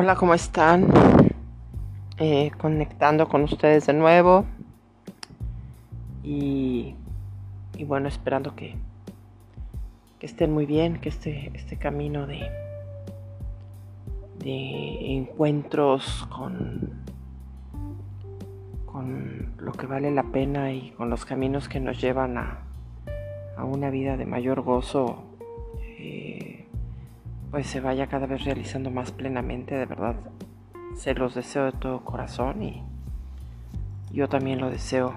[0.00, 0.86] Hola, ¿cómo están?
[2.18, 4.44] Eh, conectando con ustedes de nuevo.
[6.22, 6.94] Y,
[7.76, 8.76] y bueno, esperando que,
[10.20, 12.48] que, estén muy bien, que este, este camino de,
[14.38, 17.02] de encuentros con,
[18.86, 22.60] con lo que vale la pena y con los caminos que nos llevan a,
[23.56, 25.24] a una vida de mayor gozo.
[25.80, 26.47] Eh,
[27.50, 30.16] pues se vaya cada vez realizando más plenamente, de verdad.
[30.96, 32.82] Se los deseo de todo corazón y
[34.12, 35.14] yo también lo deseo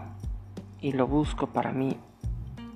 [0.80, 1.98] y lo busco para mí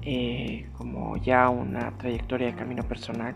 [0.02, 3.34] eh, como ya una trayectoria de camino personal,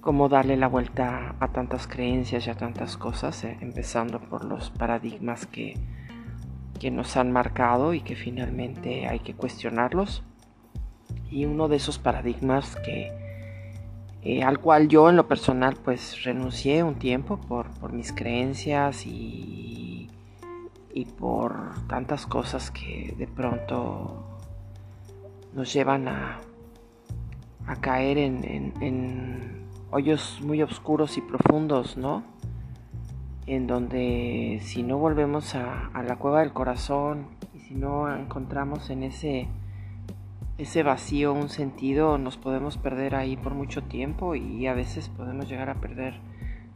[0.00, 4.70] como darle la vuelta a tantas creencias y a tantas cosas, eh, empezando por los
[4.70, 5.74] paradigmas que,
[6.78, 10.22] que nos han marcado y que finalmente hay que cuestionarlos.
[11.28, 13.25] Y uno de esos paradigmas que
[14.28, 20.10] eh, al cual yo en lo personal pues renuncié un tiempo por, mis creencias y,
[20.92, 24.24] y, por tantas cosas que de pronto
[25.54, 26.40] nos llevan a,
[27.68, 32.24] a caer en, hoyos muy oscuros y profundos, ¿no?
[33.46, 38.90] En donde si no volvemos a, a la cueva del corazón y si no encontramos
[38.90, 39.46] en ese
[40.58, 45.48] ese vacío, un sentido, nos podemos perder ahí por mucho tiempo y a veces podemos
[45.48, 46.14] llegar a perder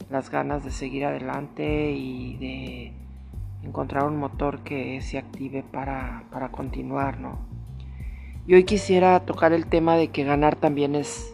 [0.09, 2.93] las ganas de seguir adelante y de
[3.63, 7.39] encontrar un motor que se active para, continuar, ¿no?
[8.45, 11.33] Y hoy quisiera tocar el tema de que ganar también es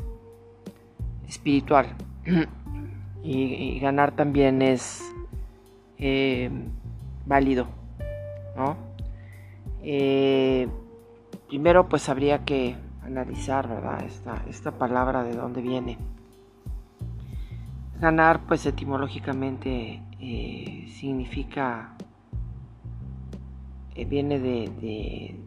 [1.28, 1.96] espiritual
[3.24, 5.04] y, ganar también es
[5.98, 6.50] eh,
[7.26, 7.68] válido,
[8.56, 8.78] ¿no?
[9.82, 10.68] Eh,
[11.48, 14.04] Primero pues habría que analizar, ¿verdad?
[14.50, 15.98] Esta, palabra de dónde viene.
[18.02, 21.96] Ganar pues etimológicamente eh, significa,
[23.96, 25.40] eh, viene de, de,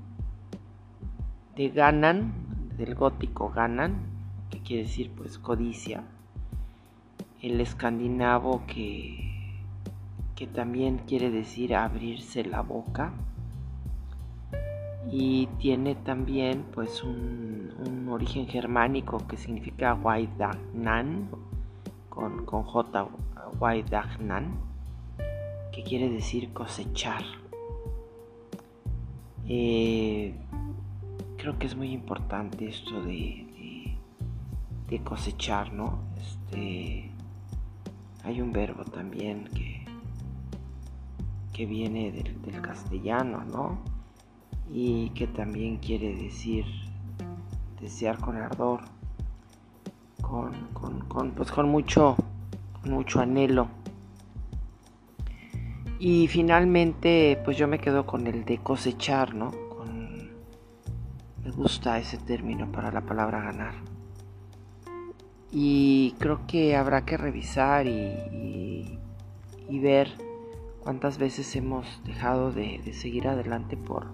[1.57, 2.33] de ganan,
[2.79, 3.97] del gótico ganan,
[4.49, 6.03] que quiere decir pues codicia.
[7.43, 9.61] El escandinavo que,
[10.35, 13.13] que también quiere decir abrirse la boca
[15.13, 21.29] y tiene también pues un, origen germánico que significa Waidagnan
[22.09, 23.09] con, con J
[23.61, 24.59] Waidagnan
[25.73, 27.23] que quiere decir cosechar.
[29.47, 30.35] Eh,
[31.37, 33.97] creo que es muy importante esto de,
[34.89, 37.11] de, cosechar no este
[38.25, 39.85] hay un verbo también que
[41.53, 44.00] que viene del, del castellano no
[44.73, 46.65] y que también quiere decir
[47.81, 48.81] desear con ardor,
[50.21, 50.53] con,
[51.09, 52.17] con, pues con mucho,
[52.85, 53.69] mucho anhelo.
[55.99, 59.51] Y finalmente, pues yo me quedo con el de cosechar, ¿no?
[59.51, 60.31] Con,
[61.45, 63.75] me gusta ese término para la palabra ganar.
[65.51, 68.99] Y creo que habrá que revisar y,
[69.69, 70.13] y, ver
[70.81, 74.07] cuántas veces hemos dejado de seguir adelante por,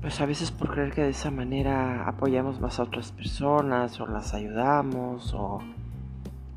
[0.00, 4.06] pues a veces por creer que de esa manera apoyamos más a otras personas o
[4.06, 5.60] las ayudamos o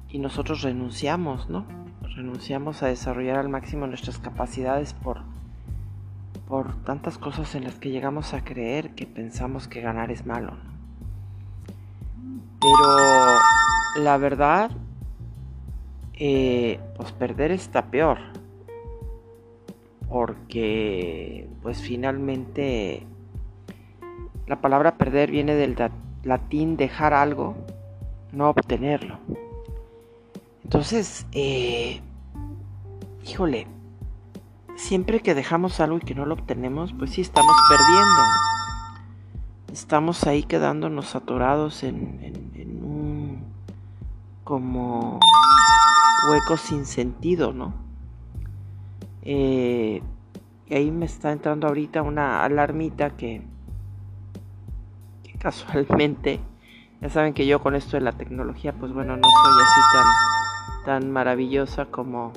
[0.09, 1.65] y nosotros renunciamos, ¿no?
[2.15, 5.21] Renunciamos a desarrollar al máximo nuestras capacidades por
[6.47, 10.57] por tantas cosas en las que llegamos a creer que pensamos que ganar es malo.
[12.59, 14.71] Pero la verdad,
[16.13, 18.17] eh, pues perder está peor.
[20.09, 23.05] Porque pues finalmente
[24.49, 25.77] la palabra perder viene del
[26.23, 27.55] latín dejar algo,
[28.31, 29.19] no obtenerlo.
[30.63, 32.01] Entonces, eh,
[33.23, 33.67] híjole,
[34.75, 38.21] siempre que dejamos algo y que no lo obtenemos, pues sí estamos perdiendo.
[39.71, 42.33] Estamos ahí quedándonos atorados en,
[42.83, 43.43] un
[44.43, 45.19] como
[46.27, 47.75] hueco sin sentido, ¿no?
[49.21, 50.01] Eh,
[50.65, 53.43] y ahí me está entrando ahorita una alarmita que
[55.39, 56.39] casualmente,
[57.01, 61.01] ya saben que yo con esto de la tecnología, pues bueno, no soy así tan,
[61.01, 62.33] tan maravillosa como,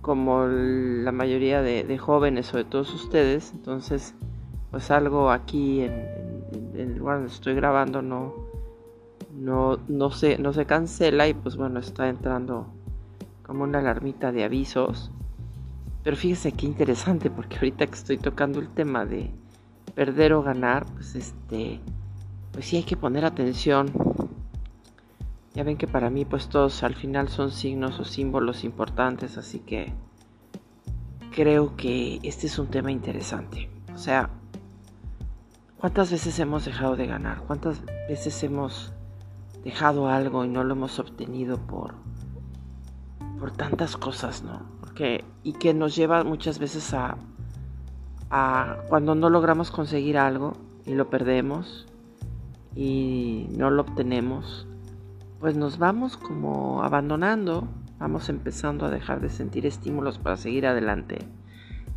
[0.00, 3.52] como la mayoría de, jóvenes o de todos ustedes.
[3.52, 4.14] Entonces,
[4.70, 6.18] pues algo aquí en,
[6.76, 8.34] el lugar donde estoy grabando no,
[9.34, 12.68] no, no, se, no se cancela y pues bueno, está entrando
[13.42, 15.10] como una alarmita de avisos.
[16.04, 19.32] Pero fíjese qué interesante porque ahorita que estoy tocando el tema de,
[19.98, 21.80] perder o ganar, pues este,
[22.52, 23.90] pues sí hay que poner atención
[25.54, 29.58] Ya ven que para mí pues todos al final son signos o símbolos importantes, así
[29.58, 29.92] que
[31.34, 33.68] creo que este es un tema interesante.
[33.92, 34.30] O sea,
[35.78, 37.38] ¿cuántas veces hemos dejado de ganar?
[37.44, 38.92] ¿Cuántas veces hemos
[39.64, 41.96] dejado algo y no lo hemos obtenido por
[43.40, 44.62] por tantas cosas, ¿no?
[44.78, 47.18] Porque y que nos lleva muchas veces a
[48.30, 50.54] a cuando no logramos conseguir algo
[50.84, 51.86] y lo perdemos
[52.74, 54.66] y no lo obtenemos,
[55.40, 61.18] pues nos vamos como abandonando, vamos empezando a dejar de sentir estímulos para seguir adelante.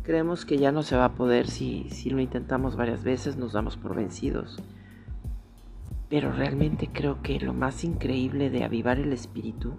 [0.02, 3.52] Creemos que ya no se va a poder si, si lo intentamos varias veces, nos
[3.52, 4.60] damos por vencidos.
[6.08, 9.74] Pero realmente creo que lo más increíble de avivar el espíritu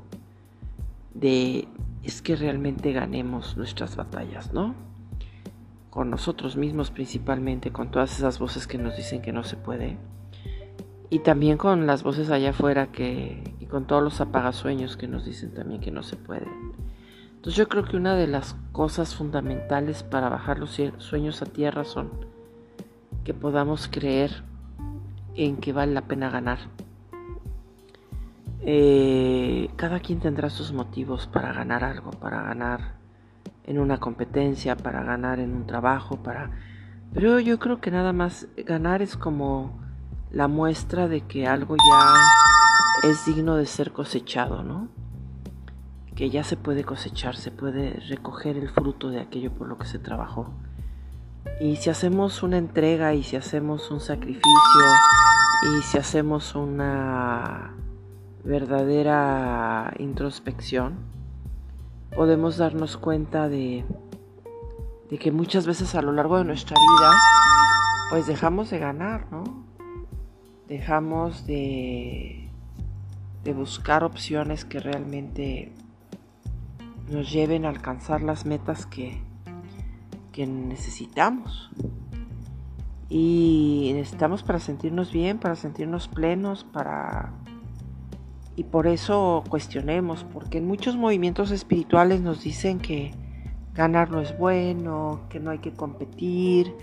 [1.13, 1.67] de
[2.03, 4.75] es que realmente ganemos nuestras batallas, ¿no?
[5.93, 9.99] Con nosotros mismos principalmente, con todas esas voces que nos dicen que no se puede
[11.13, 15.25] y también con las voces allá afuera que, y con todos los apagasueños que nos
[15.25, 16.47] dicen también que no se puede.
[17.35, 21.83] Entonces yo creo que una de las cosas fundamentales para bajar los sueños a tierra
[21.83, 22.09] son
[23.23, 24.43] que podamos creer
[25.35, 26.57] en que vale la pena ganar.
[28.61, 33.02] Eh, cada quien tendrá sus motivos para ganar algo, para ganar
[33.65, 36.51] en una competencia, para ganar en un trabajo, para...
[37.13, 39.79] Pero yo creo que nada más ganar es como
[40.31, 44.89] la muestra de que algo ya es digno de ser cosechado, ¿no?
[46.15, 49.85] Que ya se puede cosechar, se puede recoger el fruto de aquello por lo que
[49.85, 50.53] se trabajó.
[51.61, 54.41] Y si hacemos una entrega y si hacemos un sacrificio
[55.63, 57.75] y si hacemos una
[58.43, 61.12] verdadera introspección,
[62.15, 63.85] podemos darnos cuenta de,
[65.09, 67.11] de que muchas veces a lo largo de nuestra vida
[68.09, 69.43] pues dejamos de ganar, ¿no?
[70.67, 72.49] dejamos de,
[73.43, 75.71] de buscar opciones que realmente
[77.09, 79.21] nos lleven a alcanzar las metas que,
[80.31, 81.69] que necesitamos.
[83.09, 87.33] Y necesitamos para sentirnos bien, para sentirnos plenos, para...
[88.55, 93.11] Y por eso cuestionemos, porque en muchos movimientos espirituales nos dicen que
[93.73, 96.73] ganar no es bueno, que no hay que competir,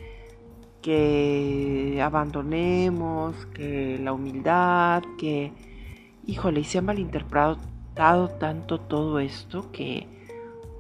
[0.83, 5.53] que abandonemos, que la humildad, que,
[6.27, 10.09] híjole, y se ha malinterpretado tanto todo esto que,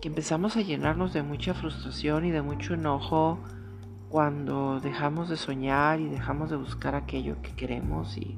[0.01, 3.39] que empezamos a llenarnos de mucha frustración y de mucho enojo
[4.09, 8.37] cuando dejamos de soñar y dejamos de buscar aquello que queremos y,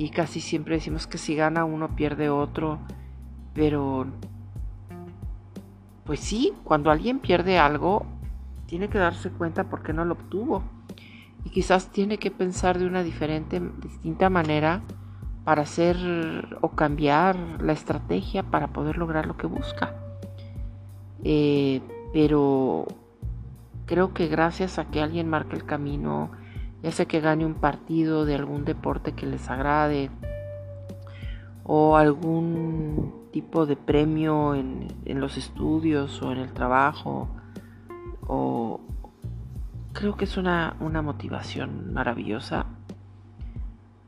[0.00, 2.78] y casi siempre decimos que si gana uno pierde otro,
[3.52, 4.06] pero
[6.04, 8.06] pues sí, cuando alguien pierde algo
[8.64, 10.62] tiene que darse cuenta por qué no lo obtuvo.
[11.44, 14.80] Y quizás tiene que pensar de una diferente, distinta manera
[15.44, 15.98] para hacer
[16.62, 19.94] o cambiar la estrategia para poder lograr lo que busca.
[21.24, 21.82] Eh,
[22.14, 22.86] pero
[23.84, 26.30] creo que gracias a que alguien marque el camino,
[26.82, 30.10] ya sea que gane un partido de algún deporte que les agrade,
[31.64, 37.28] o algún tipo de premio en, en los estudios o en el trabajo,
[38.26, 38.80] o
[39.92, 42.66] creo que es una, motivación maravillosa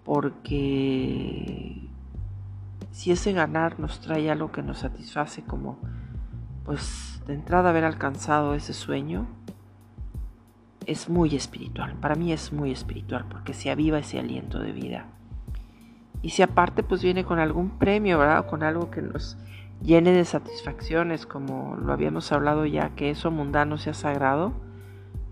[0.05, 1.89] porque
[2.91, 5.79] si ese ganar nos trae algo que nos satisface como
[6.65, 9.27] pues de entrada haber alcanzado ese sueño
[10.87, 15.07] es muy espiritual para mí es muy espiritual porque se aviva ese aliento de vida
[16.23, 19.37] y si aparte pues viene con algún premio verdad con algo que nos
[19.83, 24.53] llene de satisfacciones, como lo habíamos hablado ya, que eso mundano sea sagrado,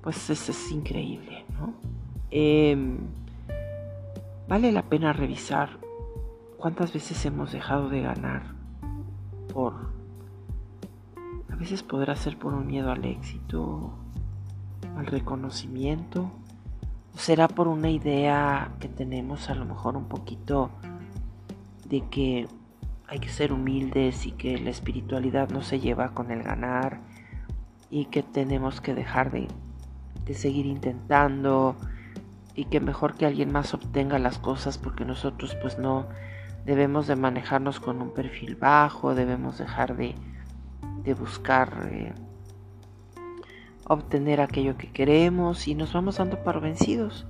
[0.03, 1.45] pues eso es increíble.
[2.31, 2.99] Em,
[4.49, 5.71] vale la pena revisar
[6.57, 8.43] cuántas veces hemos dejado de ganar
[9.53, 9.75] por...
[11.51, 13.93] A veces podrá ser por un miedo al éxito,
[15.01, 16.31] al reconocimiento,
[17.17, 20.71] será por una idea que tenemos a lo mejor un poquito
[21.89, 22.47] de que
[23.09, 27.01] hay que ser humildes y que la espiritualidad no se lleva con el ganar
[27.91, 29.49] y que tenemos que dejar de,
[30.33, 31.75] seguir intentando
[32.55, 36.07] y que mejor que alguien más obtenga las cosas porque nosotros pues no
[36.65, 40.15] debemos de manejarnos con un perfil bajo, debemos dejar de,
[41.15, 42.15] buscar eh,
[43.93, 47.27] obtener aquello que queremos y nos vamos dando por vencidos.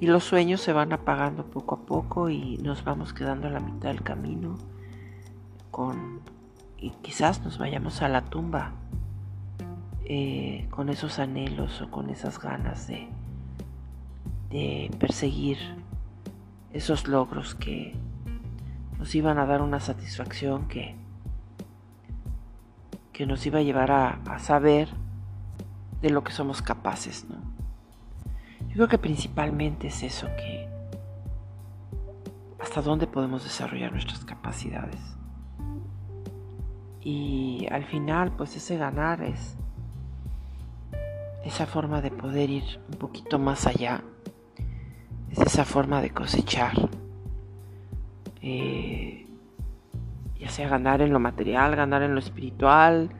[0.00, 3.60] Y los sueños se van apagando poco a poco y nos vamos quedando a la
[3.60, 4.56] mitad del camino
[5.70, 6.20] con
[6.78, 8.72] y quizás nos vayamos a la tumba
[10.06, 13.06] eh, con esos anhelos o con esas ganas de,
[14.48, 15.58] de perseguir
[16.72, 17.94] esos logros que
[18.98, 20.96] nos iban a dar una satisfacción que,
[23.12, 24.88] que nos iba a llevar a, a saber
[26.02, 27.36] de lo que somos capaces, ¿no?
[28.68, 30.68] Yo creo que principalmente es eso, que
[32.60, 35.00] hasta dónde podemos desarrollar nuestras capacidades.
[37.00, 39.56] Y al final, pues ese ganar es
[41.44, 44.04] esa forma de poder ir un poquito más allá,
[45.30, 46.90] es esa forma de cosechar,
[48.42, 49.26] eh,
[50.38, 53.10] ya sea ganar en lo material, ganar en lo espiritual,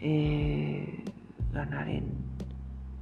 [0.00, 1.03] eh,
[1.54, 2.12] ganar en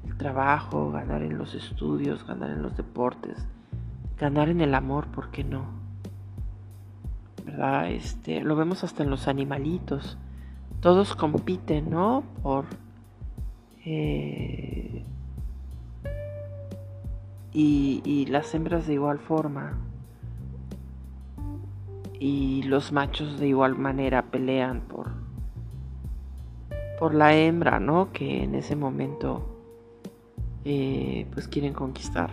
[0.06, 3.44] el trabajo, ganar en los estudios, ganar en los deportes,
[4.18, 5.64] ganar en el amor, ¿por qué no?
[7.44, 7.90] ¿Verdad?
[7.90, 10.16] Este, lo vemos hasta en los animalitos.
[10.80, 12.23] Todos compiten, ¿no?
[12.42, 12.66] Por
[13.85, 15.04] eh,
[17.52, 19.78] y, las hembras de igual forma.
[22.18, 25.12] Y los machos de igual manera pelean por,
[27.02, 28.12] por la hembra, ¿no?
[28.12, 29.59] Que en ese momento
[30.64, 32.30] eh, pues quieren conquistar.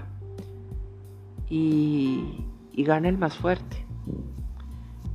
[1.49, 3.83] Y, y gana el más fuerte.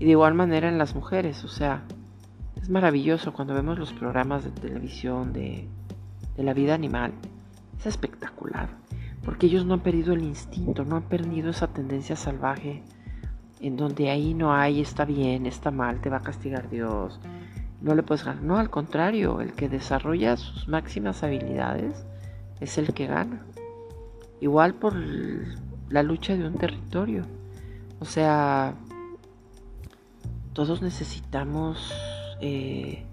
[0.01, 1.85] Y de igual manera en las mujeres, o sea,
[2.61, 5.69] es maravilloso cuando vemos los programas de televisión de
[6.37, 7.13] de la vida animal
[7.79, 8.69] es espectacular,
[9.25, 12.83] porque ellos no han perdido el instinto, no han perdido esa tendencia salvaje
[13.61, 17.21] en donde ahí no hay está bien, está mal, te va a castigar Dios,
[17.81, 18.43] no le puedes ganar.
[18.43, 22.07] No, al contrario, el que desarrolla sus máximas habilidades
[22.61, 23.45] es el que gana.
[24.41, 24.95] Igual por
[25.89, 27.25] la lucha de un territorio.
[28.01, 28.75] O sea,
[30.53, 31.93] todos necesitamos
[32.41, 33.05] eh,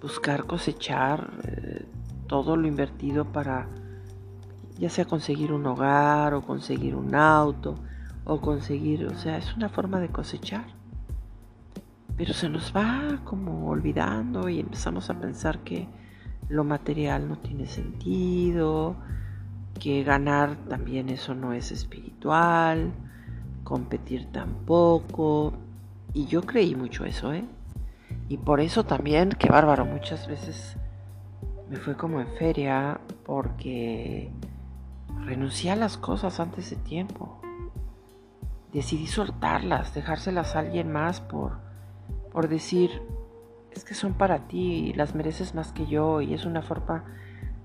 [0.00, 1.86] buscar cosechar eh,
[2.26, 3.68] todo lo invertido para
[4.78, 7.74] ya sea conseguir un hogar o conseguir un auto
[8.24, 10.64] o conseguir, o sea, es una forma de cosechar.
[12.20, 15.88] Pero se nos va como olvidando y empezamos a pensar que
[16.50, 18.94] lo material no tiene sentido,
[19.78, 22.92] que ganar también eso no es espiritual,
[23.64, 25.54] competir tampoco.
[26.12, 27.46] Y yo creí mucho eso, ¿eh?
[28.28, 30.76] Y por eso también, qué bárbaro, muchas veces
[31.70, 34.30] me fue como en feria porque
[35.24, 37.40] renuncié a las cosas antes de tiempo.
[38.74, 41.69] Decidí soltarlas, dejárselas a alguien más por,
[42.32, 43.02] por decir,
[43.72, 47.04] es que son para ti y las mereces más que yo y es una forma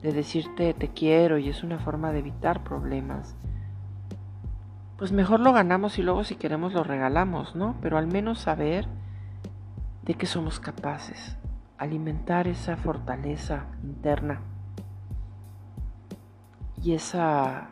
[0.01, 3.35] de decirte te quiero y es una forma de evitar problemas.
[4.97, 7.75] Pues mejor lo ganamos y luego si queremos lo regalamos, ¿no?
[7.81, 8.87] Pero al menos saber
[10.03, 11.37] de que somos capaces
[11.77, 14.39] alimentar esa fortaleza interna
[16.81, 17.71] y esa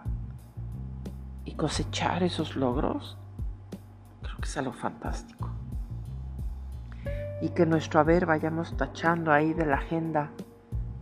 [1.46, 3.18] y cosechar esos logros
[4.22, 5.52] creo que es algo fantástico
[7.44, 10.32] y que nuestro haber vayamos tachando ahí de la agenda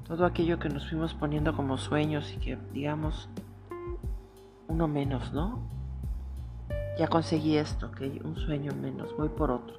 [0.08, 3.30] todo aquello que nos fuimos poniendo como sueños y que digamos
[4.68, 5.60] uno menos, ¿no?
[6.98, 9.78] Ya conseguí esto, que un sueño menos, voy por otro.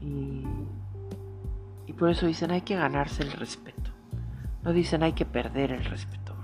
[0.00, 0.44] Y
[1.86, 3.90] y por eso dicen hay que ganarse el respeto.
[4.62, 6.34] No dicen hay que perder el respeto.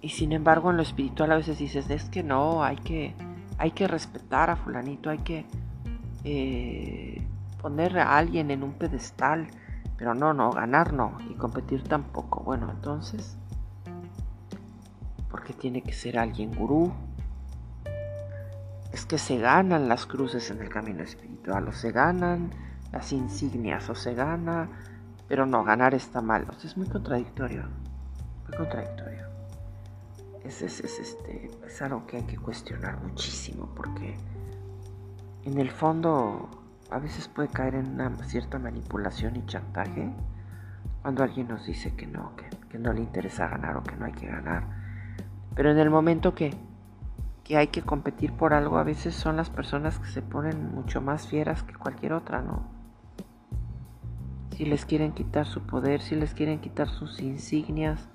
[0.00, 3.14] Y sin embargo en lo espiritual a veces dices, es que no, hay que,
[3.58, 5.46] hay que respetar a fulanito, hay que
[6.24, 7.26] eh,
[7.60, 9.48] poner a alguien en un pedestal.
[9.96, 11.16] Pero no, no, ganar no.
[11.30, 12.40] Y competir tampoco.
[12.40, 13.38] Bueno, entonces,
[15.30, 16.92] porque tiene que ser alguien gurú.
[18.92, 22.50] Es que se ganan las cruces en el camino espiritual, o se ganan
[22.92, 24.68] las insignias, o se gana,
[25.28, 26.46] pero no, ganar está mal.
[26.48, 27.64] O es muy contradictorio.
[28.48, 29.15] Muy contradictorio.
[30.46, 34.16] Es, es, es, este, es algo que hay que cuestionar muchísimo, porque
[35.44, 36.48] en el fondo
[36.90, 40.12] a veces puede caer en una cierta manipulación y chantaje
[41.02, 44.06] cuando alguien nos dice que no, que, que no le interesa ganar o que no
[44.06, 44.68] hay que ganar.
[45.54, 46.52] Pero en el momento que
[47.46, 51.00] que hay que competir por algo, a veces son las personas que se ponen mucho
[51.00, 52.64] más fieras que cualquier otra, ¿no?
[54.56, 58.08] Si les quieren quitar su poder, si les quieren quitar sus insignias,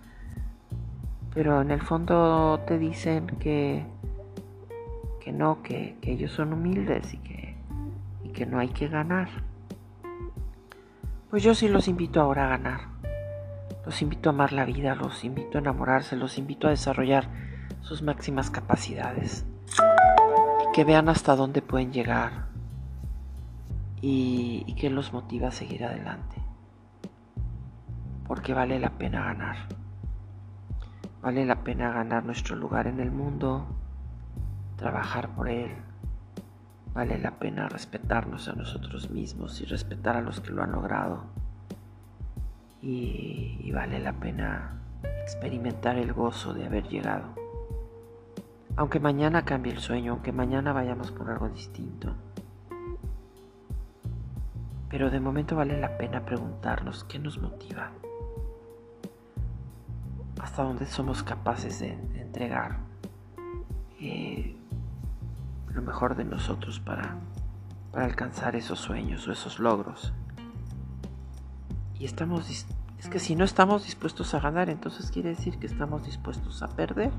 [1.33, 3.85] pero en el fondo te dicen que,
[5.19, 7.55] que no, que, que ellos son humildes y que,
[8.23, 9.29] y que no hay que ganar.
[11.29, 12.81] Pues yo sí los invito ahora a ganar.
[13.85, 17.29] Los invito a amar la vida, los invito a enamorarse, los invito a desarrollar
[17.81, 19.45] sus máximas capacidades
[20.61, 22.45] y que vean hasta dónde pueden llegar
[24.01, 26.35] y, y que los motiva a seguir adelante.
[28.27, 29.80] Porque vale la pena ganar.
[31.21, 33.67] Vale la pena ganar nuestro lugar en el mundo,
[34.75, 35.71] trabajar por él.
[36.95, 41.25] Vale la pena respetarnos a nosotros mismos y respetar a los que lo han logrado.
[42.81, 44.81] Y, vale la pena
[45.21, 47.35] experimentar el gozo de haber llegado.
[48.75, 52.15] Aunque mañana cambie el sueño, aunque mañana vayamos por algo distinto.
[54.89, 57.91] Pero de momento vale la pena preguntarnos qué nos motiva.
[60.51, 62.79] Hasta dónde somos capaces de, entregar
[64.01, 64.53] eh,
[65.69, 67.15] lo mejor de nosotros para,
[67.93, 70.11] para alcanzar esos sueños o esos logros.
[71.97, 72.49] Y estamos,
[72.99, 76.67] es que si no estamos dispuestos a ganar, entonces quiere decir que estamos dispuestos a
[76.67, 77.13] perder,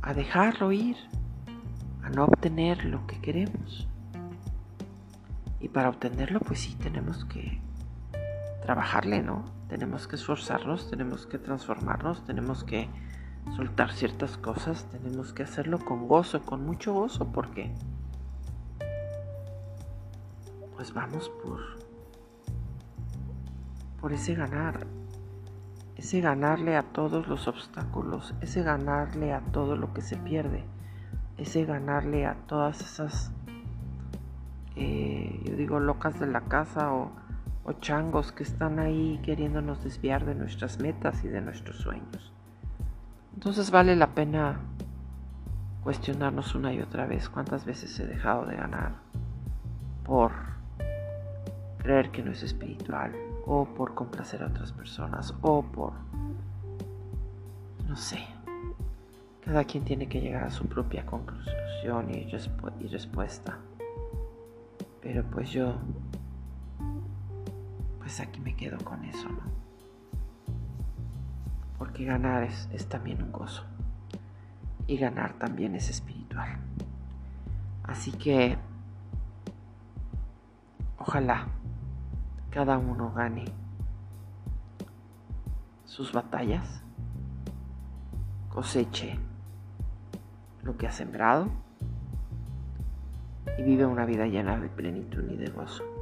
[0.00, 0.96] a dejarlo ir,
[2.04, 3.88] a no obtener lo que queremos.
[5.58, 7.60] Y para obtenerlo, pues sí, tenemos que
[8.62, 9.53] trabajarle, ¿no?
[9.74, 12.88] Tenemos que esforzarnos, tenemos que transformarnos, tenemos que
[13.56, 17.74] soltar ciertas cosas, tenemos que hacerlo con gozo, con mucho gozo, porque
[20.76, 21.58] pues vamos por
[24.00, 24.86] por ese ganar,
[25.96, 30.62] ese ganarle a todos los obstáculos, ese ganarle a todo lo que se pierde,
[31.36, 33.32] ese ganarle a todas esas,
[34.76, 37.23] eh, yo digo, locas de la casa o,
[37.64, 42.32] o changos que están ahí queriéndonos desviar de nuestras metas y de nuestros sueños.
[43.34, 44.60] Entonces vale la pena
[45.82, 48.92] cuestionarnos una y otra vez cuántas veces he dejado de ganar
[50.04, 50.32] por
[51.78, 53.12] creer que no es espiritual
[53.46, 55.92] o por complacer a otras personas o por
[57.86, 58.24] no sé
[59.44, 62.26] cada quien tiene que llegar a su propia conclusión y,
[62.80, 63.58] y respuesta
[65.02, 65.74] pero pues yo
[68.04, 69.64] pues aquí me quedo con eso no
[71.78, 73.64] porque ganar es, también un gozo
[74.86, 76.58] y ganar también es espiritual.
[77.82, 78.56] Así que
[80.98, 81.46] ojalá
[82.50, 83.44] cada uno gane
[85.84, 86.82] sus batallas,
[88.48, 89.18] coseche
[90.62, 91.48] lo que ha sembrado
[93.58, 95.93] y vive una vida llena de plenitud y de gozo.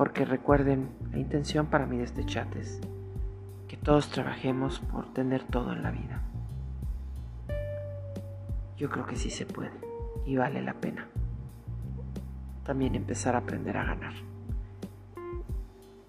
[0.00, 2.80] Porque recuerden, la intención para mí de este chat es
[3.68, 6.22] que todos trabajemos por tener todo en la vida.
[8.78, 9.78] Yo creo que sí se puede
[10.24, 11.06] y vale la pena.
[12.64, 14.14] También empezar a aprender a ganar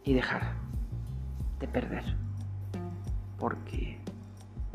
[0.06, 0.54] y dejar
[1.60, 2.15] de perder.
[3.38, 3.99] Porque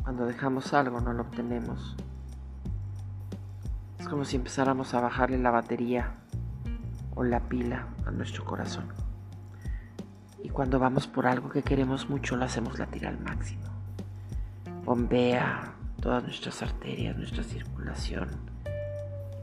[0.02, 1.96] cuando dejamos algo no lo obtenemos.
[3.98, 6.16] Es como si empezáramos a bajarle la batería
[7.14, 9.05] o la pila a nuestro corazón.
[10.42, 13.64] Y cuando vamos por algo que queremos mucho, lo hacemos latir al máximo.
[14.84, 18.28] Bombea todas nuestras arterias, nuestra circulación.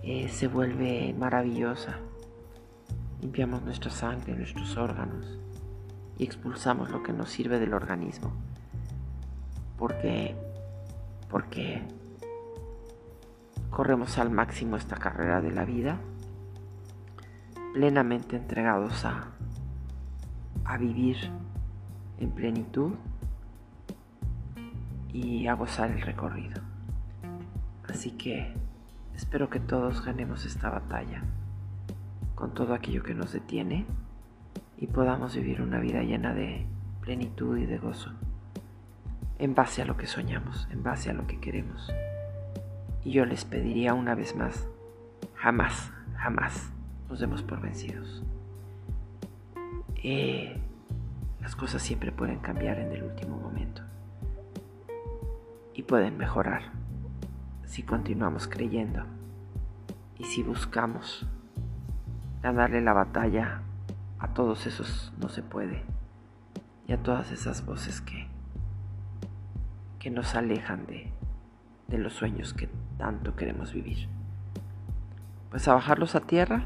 [0.03, 1.97] Eh, se vuelve maravillosa.
[3.21, 5.43] Limpiamos nuestra sangre, nuestros órganos
[6.17, 8.31] y expulsamos lo que nos sirve del organismo.
[9.77, 10.35] Porque,
[11.29, 11.81] porque
[13.69, 15.99] corremos al máximo esta carrera de la vida,
[17.73, 19.31] plenamente entregados a,
[20.65, 21.17] a vivir
[22.19, 22.93] en plenitud
[25.11, 26.61] y a gozar el recorrido.
[27.87, 28.53] Así que
[29.15, 31.23] espero que todos ganemos esta batalla
[32.35, 33.85] con todo aquello que nos detiene
[34.77, 36.65] y podamos vivir una vida llena de
[37.01, 38.11] plenitud y de gozo
[39.39, 41.91] en base a lo que soñamos, en base a lo que queremos.
[43.03, 44.67] Y yo les pediría una vez más,
[45.35, 46.71] jamás, jamás
[47.09, 48.23] nos demos por vencidos.
[50.05, 50.59] Eh,
[51.39, 53.83] las cosas siempre pueden cambiar en el último momento
[55.73, 56.73] y pueden mejorar
[57.65, 59.05] si continuamos creyendo
[60.17, 61.25] y si buscamos
[62.41, 63.61] ganarle la batalla
[64.19, 65.83] a todos esos no se puede
[66.85, 68.27] y a todas esas voces que,
[69.99, 71.13] que nos alejan de,
[71.87, 74.09] de los sueños que tanto queremos vivir.
[75.49, 76.65] Pues a bajarlos a tierra,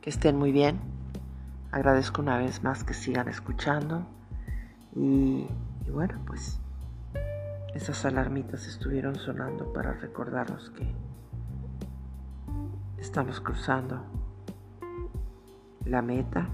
[0.00, 1.01] que estén muy bien
[1.72, 4.04] Agradezco una vez más que sigan escuchando.
[4.94, 5.46] Y,
[5.90, 6.60] bueno, pues
[7.74, 10.94] esas alarmitas estuvieron sonando para recordarnos que
[12.98, 14.04] estamos cruzando
[15.86, 16.46] la meta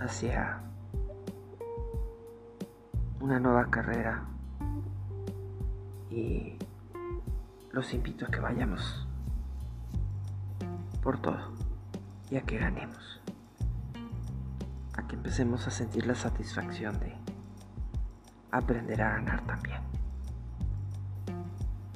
[0.00, 0.60] hacia
[3.20, 4.22] una nueva carrera.
[6.08, 6.56] Y
[7.72, 9.08] los invito a que vayamos
[11.02, 11.57] por todo
[12.30, 13.20] y a que ganemos.
[14.96, 17.14] A que empecemos a sentir la satisfacción de
[18.50, 19.80] aprender a ganar también.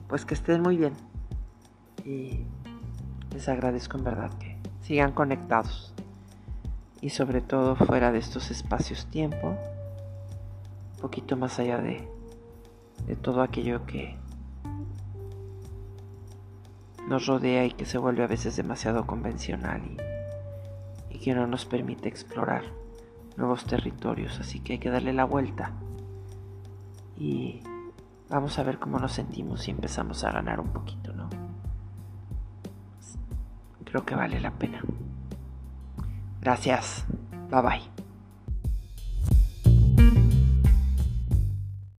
[0.08, 0.92] pues que estén muy bien.
[2.04, 2.44] Y
[3.32, 5.94] les agradezco en verdad que sigan conectados.
[7.00, 12.06] Y sobre todo fuera de estos espacios-tiempo, un poquito más allá de,
[13.06, 14.16] de todo aquello que
[17.08, 20.11] nos rodea y que se vuelve a veces demasiado convencional y,
[21.22, 22.64] que no nos permite explorar
[23.36, 24.38] nuevos territorios.
[24.40, 25.72] Así que hay que darle la vuelta
[27.16, 27.62] y
[28.28, 31.30] vamos a ver cómo nos sentimos y empezamos a ganar un poquito, ¿no?
[33.84, 34.82] Creo que vale la pena.
[36.40, 37.04] Gracias.
[37.50, 37.91] Bye bye.